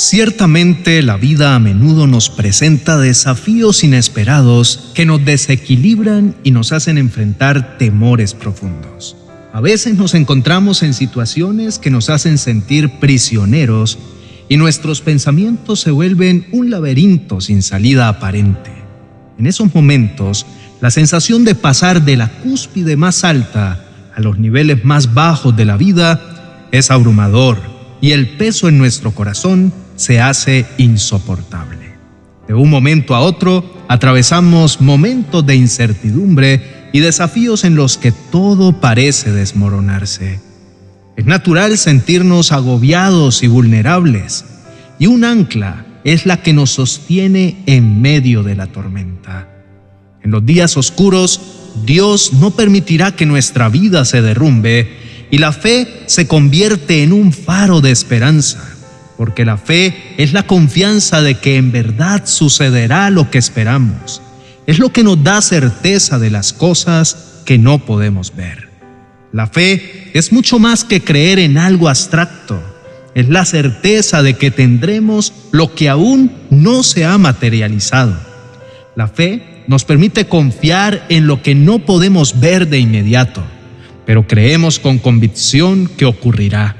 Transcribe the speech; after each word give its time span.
Ciertamente 0.00 1.02
la 1.02 1.16
vida 1.16 1.56
a 1.56 1.58
menudo 1.58 2.06
nos 2.06 2.30
presenta 2.30 2.98
desafíos 2.98 3.82
inesperados 3.82 4.92
que 4.94 5.04
nos 5.04 5.24
desequilibran 5.24 6.36
y 6.44 6.52
nos 6.52 6.70
hacen 6.70 6.98
enfrentar 6.98 7.78
temores 7.78 8.32
profundos. 8.32 9.16
A 9.52 9.60
veces 9.60 9.96
nos 9.96 10.14
encontramos 10.14 10.84
en 10.84 10.94
situaciones 10.94 11.80
que 11.80 11.90
nos 11.90 12.10
hacen 12.10 12.38
sentir 12.38 13.00
prisioneros 13.00 13.98
y 14.48 14.56
nuestros 14.56 15.00
pensamientos 15.00 15.80
se 15.80 15.90
vuelven 15.90 16.46
un 16.52 16.70
laberinto 16.70 17.40
sin 17.40 17.60
salida 17.60 18.06
aparente. 18.06 18.70
En 19.36 19.48
esos 19.48 19.74
momentos, 19.74 20.46
la 20.80 20.92
sensación 20.92 21.42
de 21.42 21.56
pasar 21.56 22.04
de 22.04 22.16
la 22.16 22.28
cúspide 22.28 22.96
más 22.96 23.24
alta 23.24 23.84
a 24.14 24.20
los 24.20 24.38
niveles 24.38 24.84
más 24.84 25.12
bajos 25.12 25.56
de 25.56 25.64
la 25.64 25.76
vida 25.76 26.68
es 26.70 26.92
abrumador 26.92 27.58
y 28.00 28.12
el 28.12 28.28
peso 28.36 28.68
en 28.68 28.78
nuestro 28.78 29.10
corazón 29.10 29.72
se 29.98 30.20
hace 30.20 30.64
insoportable. 30.78 31.98
De 32.46 32.54
un 32.54 32.70
momento 32.70 33.14
a 33.14 33.20
otro, 33.20 33.84
atravesamos 33.88 34.80
momentos 34.80 35.44
de 35.44 35.56
incertidumbre 35.56 36.88
y 36.92 37.00
desafíos 37.00 37.64
en 37.64 37.74
los 37.74 37.98
que 37.98 38.12
todo 38.12 38.80
parece 38.80 39.32
desmoronarse. 39.32 40.40
Es 41.16 41.26
natural 41.26 41.76
sentirnos 41.76 42.52
agobiados 42.52 43.42
y 43.42 43.48
vulnerables, 43.48 44.44
y 45.00 45.08
un 45.08 45.24
ancla 45.24 45.84
es 46.04 46.26
la 46.26 46.42
que 46.42 46.52
nos 46.52 46.70
sostiene 46.70 47.62
en 47.66 48.00
medio 48.00 48.44
de 48.44 48.54
la 48.54 48.68
tormenta. 48.68 49.48
En 50.22 50.30
los 50.30 50.46
días 50.46 50.76
oscuros, 50.76 51.40
Dios 51.84 52.32
no 52.34 52.52
permitirá 52.52 53.12
que 53.12 53.26
nuestra 53.26 53.68
vida 53.68 54.04
se 54.04 54.22
derrumbe 54.22 54.96
y 55.30 55.38
la 55.38 55.52
fe 55.52 56.04
se 56.06 56.28
convierte 56.28 57.02
en 57.02 57.12
un 57.12 57.32
faro 57.32 57.80
de 57.80 57.90
esperanza 57.90 58.77
porque 59.18 59.44
la 59.44 59.58
fe 59.58 60.14
es 60.16 60.32
la 60.32 60.44
confianza 60.44 61.20
de 61.20 61.34
que 61.34 61.56
en 61.56 61.72
verdad 61.72 62.22
sucederá 62.24 63.10
lo 63.10 63.30
que 63.30 63.38
esperamos. 63.38 64.22
Es 64.66 64.78
lo 64.78 64.90
que 64.90 65.02
nos 65.02 65.22
da 65.24 65.42
certeza 65.42 66.20
de 66.20 66.30
las 66.30 66.52
cosas 66.52 67.42
que 67.44 67.58
no 67.58 67.80
podemos 67.80 68.36
ver. 68.36 68.68
La 69.32 69.48
fe 69.48 70.12
es 70.14 70.32
mucho 70.32 70.60
más 70.60 70.84
que 70.84 71.02
creer 71.02 71.40
en 71.40 71.58
algo 71.58 71.88
abstracto. 71.88 72.62
Es 73.16 73.28
la 73.28 73.44
certeza 73.44 74.22
de 74.22 74.34
que 74.34 74.52
tendremos 74.52 75.32
lo 75.50 75.74
que 75.74 75.88
aún 75.88 76.30
no 76.50 76.84
se 76.84 77.04
ha 77.04 77.18
materializado. 77.18 78.16
La 78.94 79.08
fe 79.08 79.64
nos 79.66 79.84
permite 79.84 80.28
confiar 80.28 81.04
en 81.08 81.26
lo 81.26 81.42
que 81.42 81.56
no 81.56 81.80
podemos 81.80 82.38
ver 82.38 82.68
de 82.68 82.78
inmediato, 82.78 83.42
pero 84.06 84.28
creemos 84.28 84.78
con 84.78 84.98
convicción 84.98 85.88
que 85.88 86.04
ocurrirá. 86.04 86.77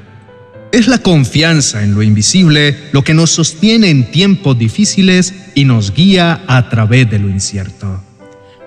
Es 0.71 0.87
la 0.87 0.99
confianza 0.99 1.83
en 1.83 1.95
lo 1.95 2.03
invisible 2.03 2.77
lo 2.91 3.03
que 3.03 3.15
nos 3.15 3.31
sostiene 3.31 3.89
en 3.89 4.11
tiempos 4.11 4.57
difíciles 4.57 5.33
y 5.55 5.65
nos 5.65 5.95
guía 5.95 6.43
a 6.45 6.69
través 6.69 7.09
de 7.09 7.17
lo 7.17 7.27
incierto. 7.27 8.03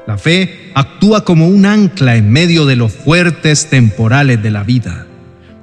La 0.09 0.19
fe 0.19 0.72
actúa 0.75 1.25
como 1.25 1.47
un 1.47 1.64
ancla 1.64 2.17
en 2.17 2.28
medio 2.28 2.67
de 2.67 2.75
los 2.75 2.92
fuertes 2.92 3.70
temporales 3.70 4.42
de 4.42 4.50
la 4.50 4.64
vida. 4.64 5.06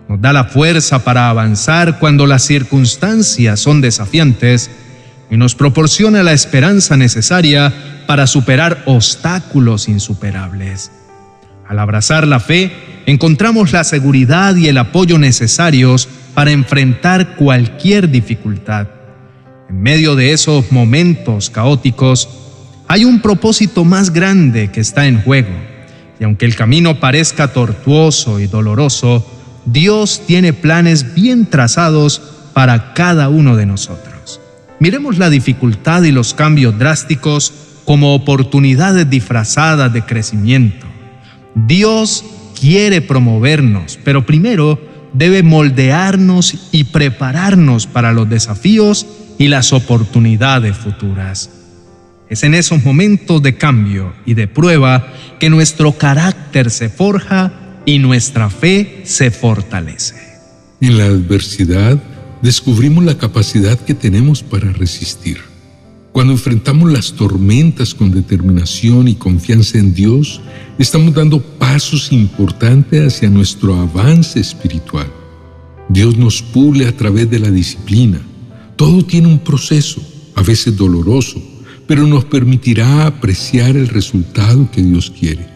Nos 0.07 0.21
da 0.21 0.31
la 0.31 0.45
fuerza 0.45 1.03
para 1.03 1.29
avanzar 1.29 1.99
cuando 1.99 2.25
las 2.25 2.43
circunstancias 2.43 3.59
son 3.59 3.81
desafiantes 3.81 4.71
y 5.29 5.35
nos 5.35 5.55
proporciona 5.55 6.23
la 6.23 6.31
esperanza 6.31 6.95
necesaria 6.95 7.73
para 8.07 8.27
superar 8.27 8.81
obstáculos 8.85 9.89
insuperables. 9.89 10.89
Al 11.67 11.79
abrazar 11.79 12.25
la 12.25 12.39
fe, 12.39 12.71
encontramos 13.05 13.73
la 13.73 13.83
seguridad 13.83 14.55
y 14.55 14.69
el 14.69 14.77
apoyo 14.77 15.19
necesarios 15.19 16.07
para 16.39 16.51
enfrentar 16.51 17.35
cualquier 17.35 18.09
dificultad. 18.09 18.87
En 19.69 19.81
medio 19.81 20.15
de 20.15 20.31
esos 20.31 20.71
momentos 20.71 21.49
caóticos, 21.49 22.29
hay 22.87 23.03
un 23.03 23.19
propósito 23.21 23.83
más 23.83 24.13
grande 24.13 24.71
que 24.71 24.79
está 24.79 25.05
en 25.07 25.21
juego. 25.21 25.49
Y 26.17 26.23
aunque 26.23 26.45
el 26.45 26.55
camino 26.55 26.97
parezca 27.01 27.51
tortuoso 27.51 28.39
y 28.39 28.47
doloroso, 28.47 29.29
Dios 29.65 30.21
tiene 30.27 30.53
planes 30.53 31.13
bien 31.13 31.45
trazados 31.45 32.21
para 32.53 32.93
cada 32.93 33.27
uno 33.27 33.57
de 33.57 33.65
nosotros. 33.65 34.39
Miremos 34.79 35.17
la 35.17 35.29
dificultad 35.29 36.03
y 36.03 36.13
los 36.13 36.33
cambios 36.33 36.79
drásticos 36.79 37.51
como 37.83 38.15
oportunidades 38.15 39.09
disfrazadas 39.09 39.91
de 39.91 40.03
crecimiento. 40.03 40.87
Dios 41.53 42.23
quiere 42.57 43.01
promovernos, 43.01 43.99
pero 44.05 44.25
primero 44.25 44.88
debe 45.13 45.43
moldearnos 45.43 46.69
y 46.71 46.85
prepararnos 46.85 47.87
para 47.87 48.11
los 48.13 48.29
desafíos 48.29 49.05
y 49.37 49.47
las 49.47 49.73
oportunidades 49.73 50.77
futuras. 50.77 51.49
Es 52.29 52.43
en 52.43 52.53
esos 52.53 52.83
momentos 52.83 53.41
de 53.41 53.55
cambio 53.55 54.13
y 54.25 54.35
de 54.35 54.47
prueba 54.47 55.07
que 55.39 55.49
nuestro 55.49 55.93
carácter 55.93 56.69
se 56.69 56.89
forja 56.89 57.51
y 57.85 57.97
nuestra 57.97 58.49
fe 58.51 59.01
se 59.05 59.31
fortalece. 59.31 60.15
En 60.79 60.97
la 60.97 61.05
adversidad 61.05 61.97
descubrimos 62.41 63.03
la 63.03 63.17
capacidad 63.17 63.79
que 63.79 63.95
tenemos 63.95 64.43
para 64.43 64.71
resistir. 64.71 65.48
Cuando 66.11 66.33
enfrentamos 66.33 66.91
las 66.91 67.13
tormentas 67.13 67.93
con 67.93 68.11
determinación 68.11 69.07
y 69.07 69.15
confianza 69.15 69.77
en 69.77 69.93
Dios, 69.93 70.41
estamos 70.79 71.13
dando 71.13 71.39
pasos 71.39 72.11
importantes 72.11 73.15
hacia 73.15 73.29
nuestro 73.29 73.75
avance 73.75 74.39
espiritual. 74.39 75.07
Dios 75.87 76.17
nos 76.17 76.41
pule 76.41 76.87
a 76.87 76.97
través 76.97 77.29
de 77.29 77.39
la 77.39 77.51
disciplina. 77.51 78.19
Todo 78.75 79.05
tiene 79.05 79.27
un 79.27 79.39
proceso, 79.39 80.01
a 80.35 80.41
veces 80.41 80.75
doloroso, 80.75 81.41
pero 81.87 82.07
nos 82.07 82.25
permitirá 82.25 83.05
apreciar 83.05 83.77
el 83.77 83.87
resultado 83.87 84.69
que 84.71 84.81
Dios 84.81 85.11
quiere. 85.11 85.47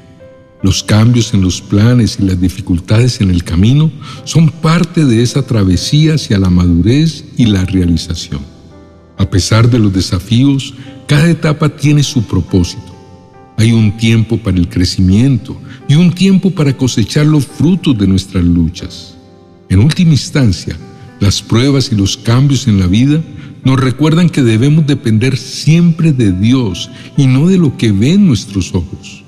Los 0.61 0.83
cambios 0.83 1.33
en 1.33 1.41
los 1.41 1.61
planes 1.61 2.17
y 2.19 2.25
las 2.25 2.39
dificultades 2.39 3.21
en 3.21 3.31
el 3.31 3.43
camino 3.43 3.91
son 4.23 4.49
parte 4.49 5.03
de 5.03 5.21
esa 5.21 5.41
travesía 5.41 6.13
hacia 6.13 6.39
la 6.39 6.49
madurez 6.49 7.25
y 7.37 7.47
la 7.47 7.65
realización. 7.65 8.52
A 9.17 9.29
pesar 9.29 9.69
de 9.69 9.79
los 9.79 9.93
desafíos, 9.93 10.73
cada 11.07 11.29
etapa 11.29 11.69
tiene 11.69 12.03
su 12.03 12.23
propósito. 12.23 12.93
Hay 13.57 13.71
un 13.71 13.95
tiempo 13.97 14.37
para 14.37 14.57
el 14.57 14.67
crecimiento 14.67 15.55
y 15.87 15.95
un 15.95 16.11
tiempo 16.11 16.51
para 16.51 16.75
cosechar 16.75 17.25
los 17.25 17.45
frutos 17.45 17.97
de 17.97 18.07
nuestras 18.07 18.43
luchas. 18.43 19.15
En 19.69 19.79
última 19.79 20.11
instancia, 20.11 20.77
las 21.19 21.41
pruebas 21.41 21.91
y 21.91 21.95
los 21.95 22.17
cambios 22.17 22.67
en 22.67 22.79
la 22.79 22.87
vida 22.87 23.21
nos 23.63 23.79
recuerdan 23.79 24.29
que 24.29 24.41
debemos 24.41 24.85
depender 24.87 25.37
siempre 25.37 26.11
de 26.11 26.31
Dios 26.31 26.89
y 27.15 27.27
no 27.27 27.47
de 27.47 27.57
lo 27.57 27.77
que 27.77 27.91
ven 27.91 28.27
nuestros 28.27 28.73
ojos. 28.73 29.23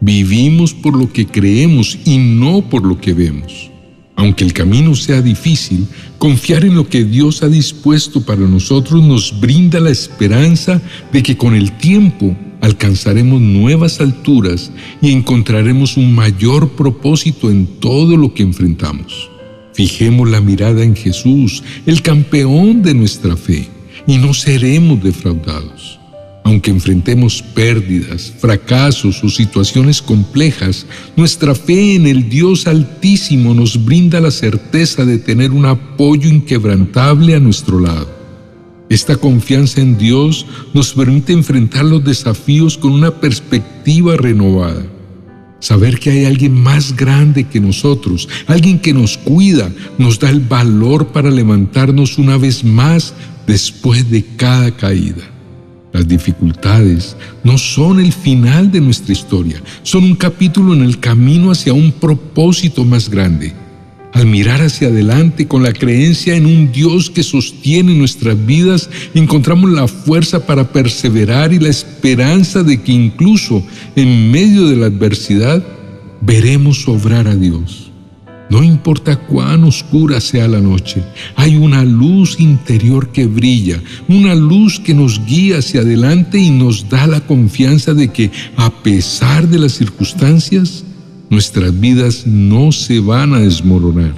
Vivimos 0.00 0.72
por 0.72 0.96
lo 0.96 1.12
que 1.12 1.26
creemos 1.26 1.98
y 2.04 2.18
no 2.18 2.68
por 2.68 2.84
lo 2.86 3.00
que 3.00 3.12
vemos. 3.12 3.70
Aunque 4.16 4.44
el 4.44 4.52
camino 4.52 4.94
sea 4.94 5.22
difícil, 5.22 5.86
confiar 6.18 6.64
en 6.64 6.76
lo 6.76 6.88
que 6.88 7.04
Dios 7.04 7.42
ha 7.42 7.48
dispuesto 7.48 8.20
para 8.24 8.42
nosotros 8.42 9.02
nos 9.02 9.40
brinda 9.40 9.80
la 9.80 9.90
esperanza 9.90 10.80
de 11.12 11.22
que 11.22 11.36
con 11.36 11.54
el 11.54 11.72
tiempo 11.78 12.36
alcanzaremos 12.60 13.40
nuevas 13.40 14.00
alturas 14.00 14.70
y 15.02 15.10
encontraremos 15.10 15.96
un 15.96 16.14
mayor 16.14 16.70
propósito 16.70 17.50
en 17.50 17.66
todo 17.80 18.16
lo 18.16 18.32
que 18.32 18.42
enfrentamos. 18.42 19.30
Fijemos 19.74 20.30
la 20.30 20.40
mirada 20.40 20.84
en 20.84 20.94
Jesús, 20.94 21.64
el 21.84 22.00
campeón 22.00 22.82
de 22.82 22.94
nuestra 22.94 23.36
fe, 23.36 23.68
y 24.06 24.18
no 24.18 24.32
seremos 24.32 25.02
defraudados. 25.02 25.98
Aunque 26.44 26.70
enfrentemos 26.70 27.42
pérdidas, 27.42 28.32
fracasos 28.38 29.24
o 29.24 29.30
situaciones 29.30 30.02
complejas, 30.02 30.86
nuestra 31.16 31.54
fe 31.54 31.94
en 31.94 32.06
el 32.06 32.28
Dios 32.28 32.66
Altísimo 32.66 33.54
nos 33.54 33.82
brinda 33.82 34.20
la 34.20 34.30
certeza 34.30 35.06
de 35.06 35.16
tener 35.16 35.52
un 35.52 35.64
apoyo 35.64 36.28
inquebrantable 36.28 37.34
a 37.34 37.40
nuestro 37.40 37.80
lado. 37.80 38.14
Esta 38.90 39.16
confianza 39.16 39.80
en 39.80 39.96
Dios 39.96 40.44
nos 40.74 40.92
permite 40.92 41.32
enfrentar 41.32 41.86
los 41.86 42.04
desafíos 42.04 42.76
con 42.76 42.92
una 42.92 43.10
perspectiva 43.20 44.16
renovada. 44.16 44.84
Saber 45.60 45.98
que 45.98 46.10
hay 46.10 46.24
alguien 46.26 46.52
más 46.52 46.94
grande 46.94 47.44
que 47.44 47.58
nosotros, 47.58 48.28
alguien 48.46 48.78
que 48.78 48.92
nos 48.92 49.16
cuida, 49.16 49.72
nos 49.96 50.18
da 50.18 50.28
el 50.28 50.40
valor 50.40 51.06
para 51.06 51.30
levantarnos 51.30 52.18
una 52.18 52.36
vez 52.36 52.62
más 52.62 53.14
después 53.46 54.10
de 54.10 54.22
cada 54.36 54.76
caída. 54.76 55.33
Las 55.94 56.08
dificultades 56.08 57.16
no 57.44 57.56
son 57.56 58.00
el 58.00 58.12
final 58.12 58.72
de 58.72 58.80
nuestra 58.80 59.12
historia, 59.12 59.62
son 59.84 60.02
un 60.02 60.16
capítulo 60.16 60.74
en 60.74 60.82
el 60.82 60.98
camino 60.98 61.52
hacia 61.52 61.72
un 61.72 61.92
propósito 61.92 62.84
más 62.84 63.08
grande. 63.08 63.52
Al 64.12 64.26
mirar 64.26 64.60
hacia 64.60 64.88
adelante 64.88 65.46
con 65.46 65.62
la 65.62 65.72
creencia 65.72 66.34
en 66.34 66.46
un 66.46 66.72
Dios 66.72 67.10
que 67.10 67.22
sostiene 67.22 67.94
nuestras 67.94 68.44
vidas, 68.44 68.90
encontramos 69.14 69.70
la 69.70 69.86
fuerza 69.86 70.44
para 70.44 70.72
perseverar 70.72 71.52
y 71.52 71.60
la 71.60 71.68
esperanza 71.68 72.64
de 72.64 72.82
que 72.82 72.90
incluso 72.90 73.64
en 73.94 74.32
medio 74.32 74.66
de 74.66 74.74
la 74.74 74.86
adversidad 74.86 75.64
veremos 76.20 76.88
obrar 76.88 77.28
a 77.28 77.36
Dios. 77.36 77.83
No 78.50 78.62
importa 78.62 79.16
cuán 79.16 79.64
oscura 79.64 80.20
sea 80.20 80.46
la 80.46 80.60
noche, 80.60 81.02
hay 81.34 81.56
una 81.56 81.84
luz 81.84 82.38
interior 82.38 83.10
que 83.10 83.26
brilla, 83.26 83.82
una 84.06 84.34
luz 84.34 84.78
que 84.78 84.94
nos 84.94 85.24
guía 85.24 85.58
hacia 85.58 85.80
adelante 85.80 86.38
y 86.38 86.50
nos 86.50 86.88
da 86.88 87.06
la 87.06 87.20
confianza 87.20 87.94
de 87.94 88.08
que 88.08 88.30
a 88.56 88.70
pesar 88.82 89.48
de 89.48 89.58
las 89.58 89.72
circunstancias, 89.72 90.84
nuestras 91.30 91.78
vidas 91.80 92.26
no 92.26 92.70
se 92.70 93.00
van 93.00 93.32
a 93.32 93.40
desmoronar. 93.40 94.14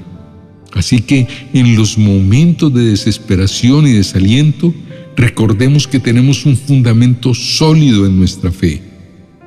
Así 0.73 1.01
que 1.01 1.29
en 1.55 1.77
los 1.77 1.97
momentos 1.97 2.75
de 2.75 2.85
desesperación 2.85 3.87
y 3.87 3.93
desaliento, 3.93 4.75
recordemos 5.17 5.87
que 5.87 6.01
tenemos 6.01 6.45
un 6.45 6.57
fundamento 6.57 7.33
sólido 7.33 8.05
en 8.05 8.19
nuestra 8.19 8.51
fe. 8.51 8.83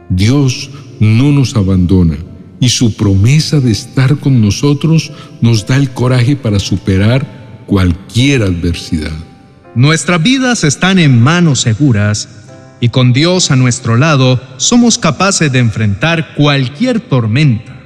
Dios 0.10 0.72
no 1.00 1.32
nos 1.32 1.56
abandona 1.56 2.18
y 2.60 2.70
su 2.70 2.96
promesa 2.96 3.60
de 3.60 3.72
estar 3.72 4.18
con 4.18 4.42
nosotros 4.42 5.12
nos 5.42 5.66
da 5.66 5.78
el 5.78 5.92
coraje 5.92 6.36
para 6.36 6.60
superar 6.60 7.64
cualquier 7.66 8.44
adversidad. 8.44 9.14
Nuestras 9.76 10.22
vidas 10.22 10.64
están 10.64 11.00
en 11.00 11.22
manos 11.22 11.62
seguras 11.62 12.28
y 12.82 12.90
con 12.90 13.14
Dios 13.14 13.52
a 13.52 13.56
nuestro 13.56 13.98
lado 13.98 14.42
somos 14.58 14.98
capaces 14.98 15.52
de 15.52 15.60
enfrentar 15.60 16.34
cualquier 16.36 17.00
tormenta, 17.00 17.80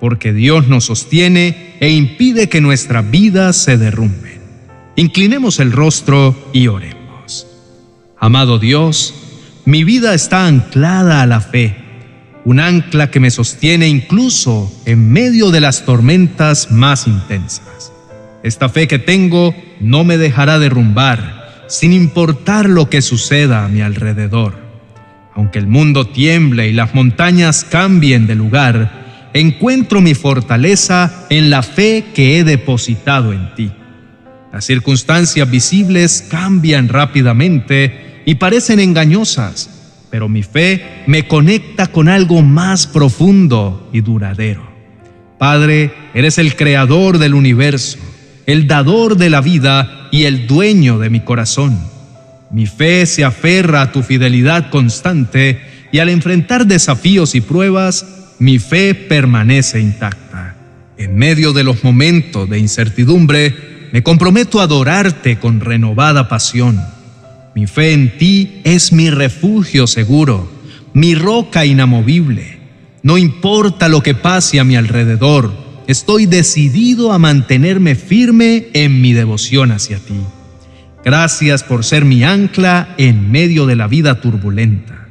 porque 0.00 0.32
Dios 0.32 0.66
nos 0.68 0.84
sostiene 0.84 1.76
e 1.80 1.90
impide 1.90 2.48
que 2.48 2.60
nuestras 2.60 3.08
vidas 3.10 3.56
se 3.56 3.76
derrumben. 3.76 4.40
Inclinemos 4.96 5.60
el 5.60 5.72
rostro 5.72 6.34
y 6.52 6.68
oremos. 6.68 7.46
Amado 8.18 8.58
Dios, 8.58 9.14
mi 9.66 9.84
vida 9.84 10.14
está 10.14 10.46
anclada 10.46 11.22
a 11.22 11.26
la 11.26 11.40
fe 11.40 11.85
un 12.46 12.60
ancla 12.60 13.10
que 13.10 13.18
me 13.18 13.32
sostiene 13.32 13.88
incluso 13.88 14.72
en 14.84 15.10
medio 15.10 15.50
de 15.50 15.60
las 15.60 15.84
tormentas 15.84 16.70
más 16.70 17.08
intensas. 17.08 17.92
Esta 18.44 18.68
fe 18.68 18.86
que 18.86 19.00
tengo 19.00 19.52
no 19.80 20.04
me 20.04 20.16
dejará 20.16 20.60
derrumbar, 20.60 21.64
sin 21.66 21.92
importar 21.92 22.68
lo 22.68 22.88
que 22.88 23.02
suceda 23.02 23.64
a 23.64 23.68
mi 23.68 23.80
alrededor. 23.80 24.54
Aunque 25.34 25.58
el 25.58 25.66
mundo 25.66 26.06
tiemble 26.06 26.68
y 26.68 26.72
las 26.72 26.94
montañas 26.94 27.64
cambien 27.64 28.28
de 28.28 28.36
lugar, 28.36 29.30
encuentro 29.34 30.00
mi 30.00 30.14
fortaleza 30.14 31.26
en 31.30 31.50
la 31.50 31.64
fe 31.64 32.04
que 32.14 32.38
he 32.38 32.44
depositado 32.44 33.32
en 33.32 33.52
ti. 33.56 33.72
Las 34.52 34.64
circunstancias 34.64 35.50
visibles 35.50 36.24
cambian 36.30 36.88
rápidamente 36.88 38.22
y 38.24 38.36
parecen 38.36 38.78
engañosas, 38.78 39.75
pero 40.16 40.30
mi 40.30 40.42
fe 40.42 41.02
me 41.06 41.28
conecta 41.28 41.88
con 41.88 42.08
algo 42.08 42.40
más 42.40 42.86
profundo 42.86 43.90
y 43.92 44.00
duradero. 44.00 44.66
Padre, 45.38 45.92
eres 46.14 46.38
el 46.38 46.56
creador 46.56 47.18
del 47.18 47.34
universo, 47.34 47.98
el 48.46 48.66
dador 48.66 49.18
de 49.18 49.28
la 49.28 49.42
vida 49.42 50.08
y 50.10 50.24
el 50.24 50.46
dueño 50.46 50.98
de 50.98 51.10
mi 51.10 51.20
corazón. 51.20 51.78
Mi 52.50 52.64
fe 52.64 53.04
se 53.04 53.24
aferra 53.24 53.82
a 53.82 53.92
tu 53.92 54.02
fidelidad 54.02 54.70
constante 54.70 55.60
y 55.92 55.98
al 55.98 56.08
enfrentar 56.08 56.66
desafíos 56.66 57.34
y 57.34 57.42
pruebas, 57.42 58.06
mi 58.38 58.58
fe 58.58 58.94
permanece 58.94 59.80
intacta. 59.80 60.56
En 60.96 61.14
medio 61.14 61.52
de 61.52 61.62
los 61.62 61.84
momentos 61.84 62.48
de 62.48 62.58
incertidumbre, 62.58 63.90
me 63.92 64.02
comprometo 64.02 64.60
a 64.60 64.64
adorarte 64.64 65.38
con 65.38 65.60
renovada 65.60 66.26
pasión 66.26 66.95
mi 67.56 67.66
fe 67.66 67.94
en 67.94 68.18
ti 68.18 68.60
es 68.64 68.92
mi 68.92 69.08
refugio 69.08 69.86
seguro, 69.86 70.46
mi 70.92 71.14
roca 71.14 71.64
inamovible. 71.64 72.58
No 73.02 73.16
importa 73.16 73.88
lo 73.88 74.02
que 74.02 74.14
pase 74.14 74.60
a 74.60 74.64
mi 74.64 74.76
alrededor, 74.76 75.54
estoy 75.86 76.26
decidido 76.26 77.12
a 77.12 77.18
mantenerme 77.18 77.94
firme 77.94 78.66
en 78.74 79.00
mi 79.00 79.14
devoción 79.14 79.72
hacia 79.72 79.96
ti. 79.96 80.20
Gracias 81.02 81.62
por 81.62 81.82
ser 81.82 82.04
mi 82.04 82.24
ancla 82.24 82.94
en 82.98 83.30
medio 83.30 83.64
de 83.64 83.76
la 83.76 83.86
vida 83.86 84.20
turbulenta. 84.20 85.08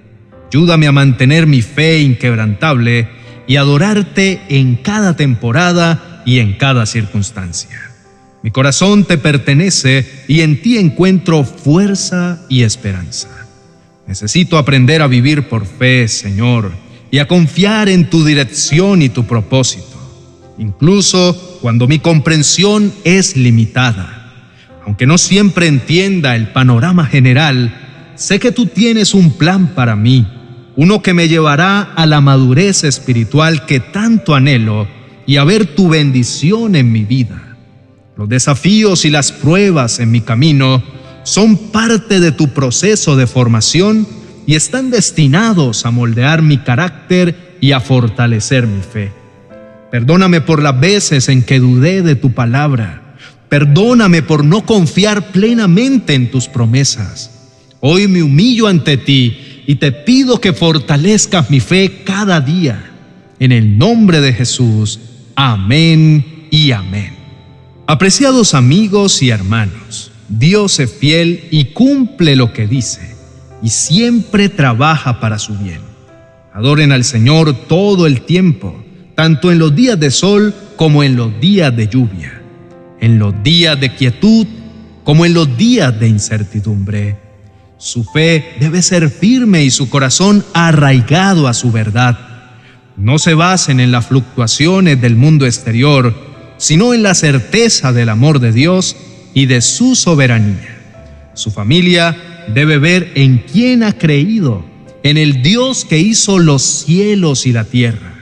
Ayúdame 0.50 0.86
a 0.86 0.92
mantener 0.92 1.48
mi 1.48 1.64
fe 1.64 2.02
inquebrantable 2.02 3.10
y 3.48 3.56
adorarte 3.56 4.42
en 4.50 4.76
cada 4.76 5.16
temporada 5.16 6.22
y 6.28 6.38
en 6.38 6.54
cada 6.54 6.86
circunstancia. 6.86 7.95
Mi 8.46 8.52
corazón 8.52 9.06
te 9.06 9.18
pertenece 9.18 10.06
y 10.28 10.42
en 10.42 10.62
ti 10.62 10.78
encuentro 10.78 11.44
fuerza 11.44 12.46
y 12.48 12.62
esperanza. 12.62 13.28
Necesito 14.06 14.60
aprender 14.60 15.02
a 15.02 15.08
vivir 15.08 15.50
por 15.50 15.66
fe, 15.66 16.08
Señor, 16.08 16.72
y 17.10 17.18
a 17.18 17.28
confiar 17.28 17.90
en 17.90 18.08
tu 18.08 18.24
dirección 18.24 19.02
y 19.02 19.10
tu 19.10 19.26
propósito, 19.26 19.98
incluso 20.60 21.58
cuando 21.60 21.88
mi 21.88 21.98
comprensión 21.98 22.94
es 23.04 23.36
limitada. 23.36 24.32
Aunque 24.86 25.08
no 25.08 25.18
siempre 25.18 25.66
entienda 25.66 26.36
el 26.36 26.50
panorama 26.50 27.08
general, 27.08 28.14
sé 28.14 28.38
que 28.40 28.52
tú 28.52 28.68
tienes 28.68 29.16
un 29.16 29.32
plan 29.32 29.70
para 29.74 29.96
mí, 29.96 30.28
uno 30.76 31.02
que 31.02 31.16
me 31.16 31.28
llevará 31.28 31.82
a 31.82 32.06
la 32.06 32.22
madurez 32.22 32.84
espiritual 32.84 33.66
que 33.66 33.80
tanto 33.80 34.36
anhelo 34.36 34.88
y 35.26 35.38
a 35.38 35.44
ver 35.44 35.66
tu 35.66 35.90
bendición 35.90 36.76
en 36.76 36.92
mi 36.92 37.06
vida. 37.06 37.55
Los 38.18 38.30
desafíos 38.30 39.04
y 39.04 39.10
las 39.10 39.32
pruebas 39.32 40.00
en 40.00 40.12
mi 40.12 40.22
camino 40.22 40.82
son 41.24 41.58
parte 41.58 42.20
de 42.20 42.32
tu 42.32 42.50
proceso 42.50 43.16
de 43.16 43.28
formación 43.28 44.08
y 44.48 44.56
están 44.56 44.90
destinados 44.90 45.86
a 45.86 45.92
moldear 45.92 46.42
mi 46.42 46.60
carácter 46.60 47.58
y 47.60 47.74
a 47.74 47.80
fortalecer 47.80 48.68
mi 48.68 48.82
fe. 48.82 49.12
Perdóname 49.92 50.42
por 50.42 50.62
las 50.62 50.80
veces 50.80 51.30
en 51.30 51.44
que 51.44 51.60
dudé 51.60 52.04
de 52.04 52.16
tu 52.16 52.32
palabra. 52.32 53.18
Perdóname 53.50 54.22
por 54.22 54.46
no 54.46 54.66
confiar 54.66 55.32
plenamente 55.32 56.14
en 56.14 56.32
tus 56.32 56.48
promesas. 56.48 57.32
Hoy 57.80 58.08
me 58.08 58.24
humillo 58.24 58.68
ante 58.68 58.98
ti 58.98 59.64
y 59.68 59.76
te 59.76 59.92
pido 59.92 60.40
que 60.40 60.54
fortalezcas 60.54 61.50
mi 61.50 61.60
fe 61.60 62.04
cada 62.06 62.40
día. 62.40 62.92
En 63.40 63.52
el 63.52 63.78
nombre 63.78 64.22
de 64.22 64.32
Jesús. 64.32 65.00
Amén 65.36 66.48
y 66.50 66.72
amén. 66.72 67.15
Apreciados 67.88 68.56
amigos 68.56 69.22
y 69.22 69.30
hermanos, 69.30 70.12
Dios 70.28 70.80
es 70.80 70.92
fiel 70.92 71.44
y 71.52 71.66
cumple 71.66 72.36
lo 72.36 72.52
que 72.52 72.66
dice, 72.66 73.16
y 73.62 73.70
siempre 73.70 74.50
trabaja 74.50 75.20
para 75.20 75.38
su 75.38 75.56
bien. 75.56 75.82
Adoren 76.52 76.92
al 76.92 77.04
Señor 77.04 77.54
todo 77.68 78.08
el 78.08 78.22
tiempo, 78.22 78.84
tanto 79.14 79.52
en 79.52 79.60
los 79.60 79.76
días 79.76 80.00
de 80.00 80.10
sol 80.10 80.56
como 80.78 81.04
en 81.04 81.16
los 81.16 81.40
días 81.40 81.78
de 81.78 81.88
lluvia, 81.88 82.42
en 83.02 83.20
los 83.20 83.36
días 83.44 83.80
de 83.80 83.94
quietud 83.94 84.48
como 85.04 85.24
en 85.24 85.36
los 85.36 85.56
días 85.56 86.00
de 86.00 86.08
incertidumbre. 86.08 87.20
Su 87.78 88.04
fe 88.04 88.56
debe 88.60 88.82
ser 88.82 89.12
firme 89.12 89.64
y 89.64 89.70
su 89.70 89.92
corazón 89.92 90.44
arraigado 90.56 91.48
a 91.48 91.54
su 91.54 91.72
verdad. 91.72 92.18
No 92.98 93.20
se 93.20 93.36
basen 93.36 93.80
en 93.80 93.92
las 93.92 94.08
fluctuaciones 94.08 95.00
del 95.00 95.16
mundo 95.16 95.46
exterior, 95.46 96.25
sino 96.58 96.94
en 96.94 97.04
la 97.04 97.14
certeza 97.14 97.94
del 97.94 98.10
amor 98.10 98.40
de 98.40 98.52
Dios 98.52 98.96
y 99.34 99.46
de 99.46 99.62
su 99.62 99.96
soberanía. 99.96 100.76
Su 101.34 101.52
familia 101.52 102.16
debe 102.54 102.78
ver 102.78 103.12
en 103.16 103.40
quién 103.40 103.84
ha 103.84 103.94
creído, 103.94 104.64
en 105.04 105.18
el 105.18 105.42
Dios 105.42 105.86
que 105.86 106.00
hizo 106.00 106.40
los 106.40 106.64
cielos 106.64 107.46
y 107.46 107.52
la 107.52 107.66
tierra. 107.66 108.14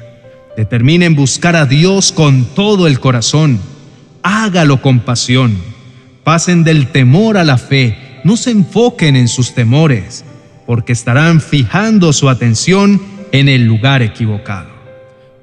Determinen 0.58 1.16
buscar 1.16 1.56
a 1.56 1.66
Dios 1.66 2.12
con 2.12 2.46
todo 2.46 2.88
el 2.88 3.00
corazón. 3.00 3.60
Hágalo 4.22 4.82
con 4.82 5.00
pasión. 5.00 5.58
Pasen 6.24 6.64
del 6.64 6.88
temor 6.88 7.38
a 7.38 7.44
la 7.44 7.58
fe. 7.58 7.98
No 8.24 8.38
se 8.38 8.52
enfoquen 8.52 9.16
en 9.16 9.28
sus 9.28 9.54
temores, 9.54 10.24
porque 10.66 10.94
estarán 10.94 11.42
fijando 11.42 12.14
su 12.14 12.30
atención 12.30 13.02
en 13.32 13.50
el 13.50 13.66
lugar 13.66 14.02
equivocado. 14.02 14.73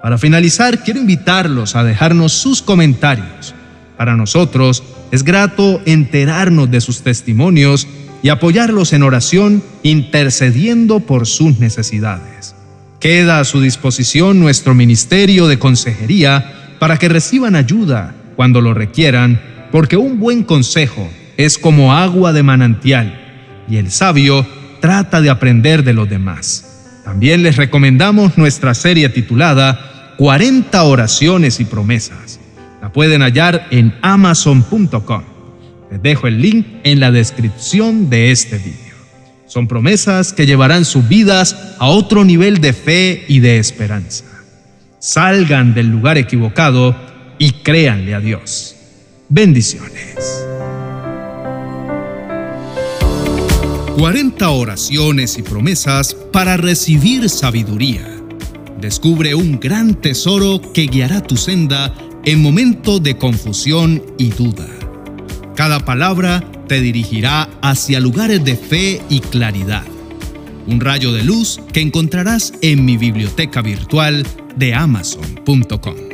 Para 0.02 0.16
finalizar, 0.16 0.82
quiero 0.82 1.00
invitarlos 1.00 1.76
a 1.76 1.84
dejarnos 1.84 2.32
sus 2.32 2.62
comentarios. 2.62 3.54
Para 3.98 4.16
nosotros 4.16 4.82
es 5.10 5.24
grato 5.24 5.82
enterarnos 5.84 6.70
de 6.70 6.80
sus 6.80 7.02
testimonios 7.02 7.86
y 8.22 8.30
apoyarlos 8.30 8.94
en 8.94 9.02
oración 9.02 9.62
intercediendo 9.82 11.00
por 11.00 11.26
sus 11.26 11.58
necesidades. 11.58 12.54
Queda 12.98 13.40
a 13.40 13.44
su 13.44 13.60
disposición 13.60 14.40
nuestro 14.40 14.74
Ministerio 14.74 15.48
de 15.48 15.58
Consejería 15.58 16.76
para 16.78 16.96
que 16.96 17.08
reciban 17.08 17.54
ayuda 17.54 18.14
cuando 18.36 18.62
lo 18.62 18.72
requieran, 18.72 19.40
porque 19.70 19.98
un 19.98 20.18
buen 20.18 20.44
consejo 20.44 21.10
es 21.36 21.58
como 21.58 21.92
agua 21.94 22.32
de 22.32 22.42
manantial 22.42 23.64
y 23.68 23.76
el 23.76 23.90
sabio 23.90 24.46
trata 24.80 25.20
de 25.20 25.28
aprender 25.28 25.84
de 25.84 25.92
los 25.92 26.08
demás. 26.08 26.66
También 27.04 27.42
les 27.42 27.56
recomendamos 27.56 28.38
nuestra 28.38 28.74
serie 28.74 29.08
titulada 29.08 29.89
40 30.20 30.82
oraciones 30.82 31.60
y 31.60 31.64
promesas. 31.64 32.40
La 32.82 32.92
pueden 32.92 33.22
hallar 33.22 33.66
en 33.70 33.94
amazon.com. 34.02 35.22
Les 35.90 36.02
dejo 36.02 36.26
el 36.26 36.42
link 36.42 36.66
en 36.84 37.00
la 37.00 37.10
descripción 37.10 38.10
de 38.10 38.30
este 38.30 38.58
vídeo. 38.58 38.96
Son 39.46 39.66
promesas 39.66 40.34
que 40.34 40.44
llevarán 40.44 40.84
sus 40.84 41.08
vidas 41.08 41.74
a 41.78 41.86
otro 41.86 42.26
nivel 42.26 42.60
de 42.60 42.74
fe 42.74 43.24
y 43.28 43.40
de 43.40 43.56
esperanza. 43.56 44.26
Salgan 44.98 45.72
del 45.72 45.86
lugar 45.86 46.18
equivocado 46.18 46.94
y 47.38 47.52
créanle 47.52 48.14
a 48.14 48.20
Dios. 48.20 48.76
Bendiciones. 49.30 50.44
40 53.96 54.50
oraciones 54.50 55.38
y 55.38 55.42
promesas 55.42 56.14
para 56.30 56.58
recibir 56.58 57.30
sabiduría. 57.30 58.19
Descubre 58.80 59.34
un 59.34 59.60
gran 59.60 59.94
tesoro 59.94 60.60
que 60.72 60.86
guiará 60.86 61.22
tu 61.22 61.36
senda 61.36 61.94
en 62.24 62.40
momentos 62.40 63.02
de 63.02 63.16
confusión 63.16 64.02
y 64.16 64.30
duda. 64.30 64.66
Cada 65.54 65.84
palabra 65.84 66.42
te 66.66 66.80
dirigirá 66.80 67.48
hacia 67.60 68.00
lugares 68.00 68.42
de 68.42 68.56
fe 68.56 69.02
y 69.10 69.20
claridad. 69.20 69.84
Un 70.66 70.80
rayo 70.80 71.12
de 71.12 71.24
luz 71.24 71.60
que 71.72 71.80
encontrarás 71.80 72.54
en 72.62 72.84
mi 72.84 72.96
biblioteca 72.96 73.60
virtual 73.60 74.26
de 74.56 74.74
amazon.com. 74.74 76.09